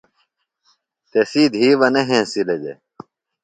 تسی 1.11 1.43
دِھی 1.53 1.67
بہ 1.79 1.87
نہ 1.93 2.01
ہینسِلیۡ 2.09 2.59
دےۡ۔ 2.63 2.77